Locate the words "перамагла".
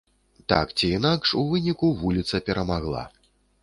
2.49-3.09